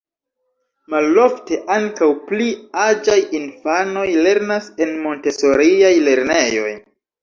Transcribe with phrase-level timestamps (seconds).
[0.93, 2.49] Malofte ankaŭ pli
[2.87, 6.79] aĝaj infanoj lernas en Montesoriaj lernejoj.